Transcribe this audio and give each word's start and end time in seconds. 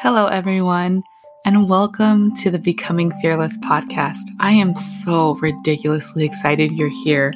Hello, 0.00 0.26
everyone, 0.26 1.02
and 1.44 1.68
welcome 1.68 2.32
to 2.36 2.52
the 2.52 2.58
Becoming 2.60 3.10
Fearless 3.20 3.58
podcast. 3.58 4.22
I 4.38 4.52
am 4.52 4.76
so 4.76 5.34
ridiculously 5.38 6.24
excited 6.24 6.70
you're 6.70 6.88
here. 7.02 7.34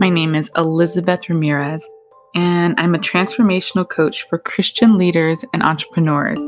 My 0.00 0.10
name 0.10 0.34
is 0.34 0.50
Elizabeth 0.56 1.28
Ramirez, 1.28 1.88
and 2.34 2.74
I'm 2.78 2.96
a 2.96 2.98
transformational 2.98 3.88
coach 3.88 4.24
for 4.24 4.38
Christian 4.38 4.98
leaders 4.98 5.44
and 5.54 5.62
entrepreneurs. 5.62 6.40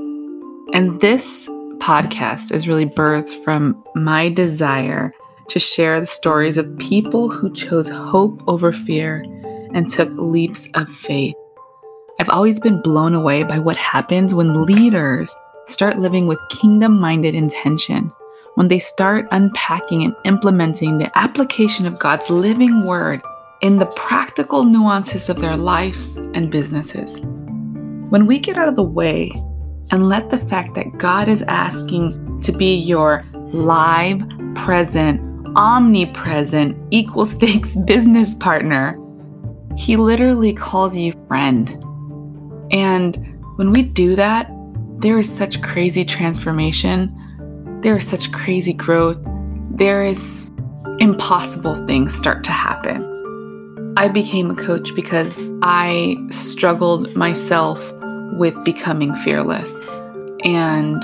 And 0.72 1.00
this 1.00 1.46
podcast 1.78 2.50
is 2.50 2.66
really 2.66 2.86
birthed 2.86 3.44
from 3.44 3.80
my 3.94 4.30
desire 4.30 5.12
to 5.50 5.60
share 5.60 6.00
the 6.00 6.06
stories 6.06 6.58
of 6.58 6.76
people 6.78 7.30
who 7.30 7.52
chose 7.52 7.88
hope 7.88 8.42
over 8.48 8.72
fear 8.72 9.24
and 9.74 9.88
took 9.88 10.10
leaps 10.14 10.68
of 10.74 10.88
faith. 10.88 11.36
I've 12.18 12.30
always 12.30 12.58
been 12.58 12.82
blown 12.82 13.14
away 13.14 13.44
by 13.44 13.60
what 13.60 13.76
happens 13.76 14.34
when 14.34 14.66
leaders 14.66 15.32
start 15.66 15.98
living 15.98 16.26
with 16.26 16.38
kingdom 16.48 16.98
minded 17.00 17.34
intention, 17.34 18.12
when 18.54 18.68
they 18.68 18.78
start 18.78 19.26
unpacking 19.30 20.02
and 20.02 20.14
implementing 20.24 20.98
the 20.98 21.10
application 21.18 21.86
of 21.86 21.98
God's 21.98 22.28
living 22.28 22.86
word 22.86 23.20
in 23.62 23.78
the 23.78 23.86
practical 23.86 24.64
nuances 24.64 25.28
of 25.28 25.40
their 25.40 25.56
lives 25.56 26.16
and 26.34 26.50
businesses. 26.50 27.18
When 28.10 28.26
we 28.26 28.38
get 28.38 28.58
out 28.58 28.68
of 28.68 28.76
the 28.76 28.82
way 28.82 29.30
and 29.90 30.08
let 30.08 30.30
the 30.30 30.38
fact 30.38 30.74
that 30.74 30.98
God 30.98 31.28
is 31.28 31.42
asking 31.42 32.40
to 32.40 32.52
be 32.52 32.74
your 32.74 33.24
live, 33.32 34.20
present, 34.54 35.20
omnipresent, 35.56 36.76
equal 36.90 37.26
stakes 37.26 37.76
business 37.86 38.34
partner, 38.34 38.98
He 39.76 39.96
literally 39.96 40.52
calls 40.52 40.96
you 40.96 41.14
friend. 41.28 41.70
And 42.70 43.16
when 43.56 43.70
we 43.70 43.82
do 43.82 44.16
that, 44.16 44.50
there 45.02 45.18
is 45.18 45.30
such 45.30 45.60
crazy 45.62 46.04
transformation. 46.04 47.12
There 47.82 47.96
is 47.96 48.06
such 48.06 48.30
crazy 48.30 48.72
growth. 48.72 49.18
There 49.72 50.00
is 50.00 50.46
impossible 51.00 51.74
things 51.86 52.14
start 52.14 52.44
to 52.44 52.52
happen. 52.52 53.08
I 53.96 54.06
became 54.06 54.48
a 54.48 54.54
coach 54.54 54.94
because 54.94 55.50
I 55.60 56.16
struggled 56.30 57.16
myself 57.16 57.92
with 58.38 58.54
becoming 58.64 59.12
fearless. 59.16 59.84
And 60.44 61.02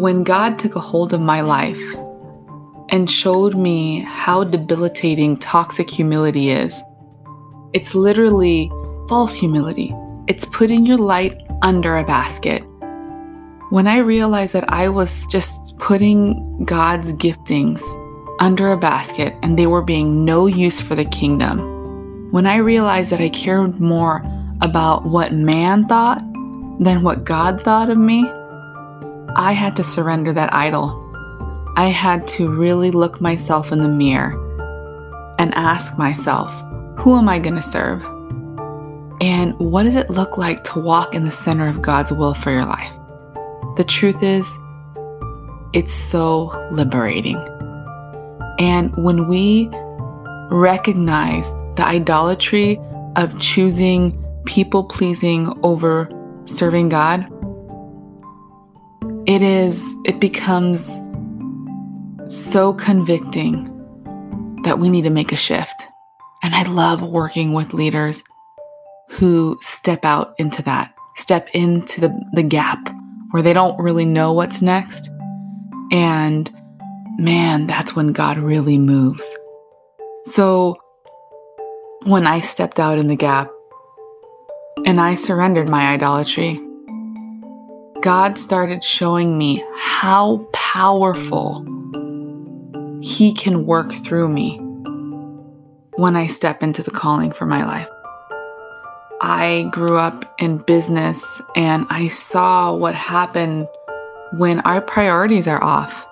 when 0.00 0.22
God 0.22 0.58
took 0.58 0.74
a 0.74 0.80
hold 0.80 1.12
of 1.12 1.20
my 1.20 1.42
life 1.42 1.82
and 2.88 3.10
showed 3.10 3.54
me 3.54 4.00
how 4.00 4.44
debilitating 4.44 5.36
toxic 5.36 5.90
humility 5.90 6.48
is, 6.48 6.82
it's 7.74 7.94
literally 7.94 8.70
false 9.10 9.34
humility. 9.34 9.94
It's 10.26 10.46
putting 10.46 10.86
your 10.86 10.98
light 10.98 11.38
under 11.60 11.98
a 11.98 12.04
basket 12.04 12.62
when 13.76 13.86
I 13.86 13.98
realized 13.98 14.54
that 14.54 14.64
I 14.72 14.88
was 14.88 15.26
just 15.26 15.76
putting 15.76 16.64
God's 16.64 17.12
giftings 17.12 17.82
under 18.40 18.72
a 18.72 18.76
basket 18.78 19.34
and 19.42 19.58
they 19.58 19.66
were 19.66 19.82
being 19.82 20.24
no 20.24 20.46
use 20.46 20.80
for 20.80 20.94
the 20.94 21.04
kingdom, 21.04 22.32
when 22.32 22.46
I 22.46 22.56
realized 22.56 23.12
that 23.12 23.20
I 23.20 23.28
cared 23.28 23.78
more 23.78 24.24
about 24.62 25.04
what 25.04 25.34
man 25.34 25.86
thought 25.88 26.20
than 26.80 27.02
what 27.02 27.24
God 27.24 27.60
thought 27.60 27.90
of 27.90 27.98
me, 27.98 28.26
I 29.36 29.52
had 29.52 29.76
to 29.76 29.84
surrender 29.84 30.32
that 30.32 30.54
idol. 30.54 30.98
I 31.76 31.88
had 31.88 32.26
to 32.28 32.48
really 32.48 32.90
look 32.90 33.20
myself 33.20 33.72
in 33.72 33.82
the 33.82 33.90
mirror 33.90 34.32
and 35.38 35.52
ask 35.52 35.98
myself, 35.98 36.50
who 36.98 37.18
am 37.18 37.28
I 37.28 37.38
going 37.38 37.56
to 37.56 37.62
serve? 37.62 38.02
And 39.20 39.52
what 39.58 39.82
does 39.82 39.96
it 39.96 40.08
look 40.08 40.38
like 40.38 40.64
to 40.64 40.80
walk 40.80 41.14
in 41.14 41.26
the 41.26 41.30
center 41.30 41.68
of 41.68 41.82
God's 41.82 42.10
will 42.10 42.32
for 42.32 42.50
your 42.50 42.64
life? 42.64 42.95
The 43.76 43.84
truth 43.84 44.22
is, 44.22 44.50
it's 45.74 45.92
so 45.92 46.46
liberating. 46.70 47.36
And 48.58 48.90
when 48.96 49.28
we 49.28 49.68
recognize 50.50 51.50
the 51.76 51.84
idolatry 51.84 52.80
of 53.16 53.38
choosing 53.38 54.22
people 54.46 54.84
pleasing 54.84 55.52
over 55.62 56.08
serving 56.46 56.88
God, 56.88 57.30
it 59.28 59.42
is, 59.42 59.84
it 60.06 60.20
becomes 60.20 60.86
so 62.28 62.72
convicting 62.72 63.64
that 64.62 64.78
we 64.78 64.88
need 64.88 65.02
to 65.02 65.10
make 65.10 65.32
a 65.32 65.36
shift. 65.36 65.86
And 66.42 66.54
I 66.54 66.62
love 66.62 67.02
working 67.02 67.52
with 67.52 67.74
leaders 67.74 68.24
who 69.10 69.58
step 69.60 70.06
out 70.06 70.34
into 70.38 70.62
that, 70.62 70.94
step 71.16 71.50
into 71.52 72.00
the, 72.00 72.20
the 72.32 72.42
gap 72.42 72.88
where 73.30 73.42
they 73.42 73.52
don't 73.52 73.78
really 73.78 74.04
know 74.04 74.32
what's 74.32 74.62
next. 74.62 75.10
And 75.90 76.50
man, 77.18 77.66
that's 77.66 77.94
when 77.94 78.12
God 78.12 78.38
really 78.38 78.78
moves. 78.78 79.26
So 80.26 80.76
when 82.04 82.26
I 82.26 82.40
stepped 82.40 82.78
out 82.78 82.98
in 82.98 83.08
the 83.08 83.16
gap 83.16 83.50
and 84.84 85.00
I 85.00 85.14
surrendered 85.14 85.68
my 85.68 85.92
idolatry, 85.92 86.60
God 88.00 88.38
started 88.38 88.84
showing 88.84 89.36
me 89.36 89.64
how 89.74 90.46
powerful 90.52 91.64
He 93.00 93.32
can 93.32 93.66
work 93.66 93.92
through 94.04 94.28
me 94.28 94.58
when 95.96 96.14
I 96.14 96.26
step 96.26 96.62
into 96.62 96.82
the 96.82 96.90
calling 96.90 97.32
for 97.32 97.46
my 97.46 97.64
life. 97.64 97.88
I 99.28 99.64
grew 99.72 99.96
up 99.96 100.24
in 100.38 100.58
business 100.58 101.42
and 101.56 101.84
I 101.90 102.06
saw 102.06 102.72
what 102.72 102.94
happened 102.94 103.66
when 104.34 104.60
our 104.60 104.80
priorities 104.80 105.48
are 105.48 105.60
off, 105.60 106.06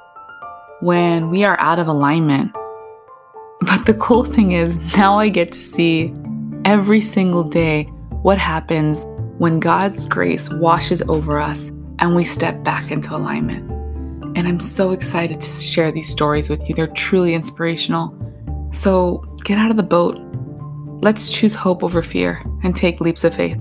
when 0.80 1.30
we 1.30 1.44
are 1.44 1.56
out 1.60 1.78
of 1.78 1.86
alignment. 1.86 2.50
But 3.60 3.86
the 3.86 3.94
cool 3.94 4.24
thing 4.24 4.50
is, 4.50 4.96
now 4.96 5.16
I 5.16 5.28
get 5.28 5.52
to 5.52 5.62
see 5.62 6.12
every 6.64 7.00
single 7.00 7.44
day 7.44 7.84
what 8.22 8.38
happens 8.38 9.04
when 9.38 9.60
God's 9.60 10.06
grace 10.06 10.50
washes 10.50 11.00
over 11.02 11.38
us 11.38 11.68
and 12.00 12.16
we 12.16 12.24
step 12.24 12.64
back 12.64 12.90
into 12.90 13.14
alignment. 13.14 13.70
And 14.36 14.48
I'm 14.48 14.58
so 14.58 14.90
excited 14.90 15.40
to 15.40 15.50
share 15.62 15.92
these 15.92 16.08
stories 16.08 16.50
with 16.50 16.68
you. 16.68 16.74
They're 16.74 16.88
truly 16.88 17.34
inspirational. 17.34 18.12
So 18.72 19.24
get 19.44 19.56
out 19.56 19.70
of 19.70 19.76
the 19.76 19.84
boat 19.84 20.18
Let's 21.04 21.28
choose 21.28 21.52
hope 21.52 21.84
over 21.84 22.00
fear 22.02 22.42
and 22.62 22.74
take 22.74 22.98
leaps 22.98 23.24
of 23.24 23.34
faith. 23.34 23.58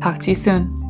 Talk 0.00 0.20
to 0.20 0.30
you 0.30 0.36
soon. 0.36 0.81